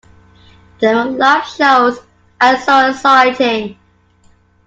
[0.79, 1.99] They were live shows
[2.41, 3.77] and so exciting.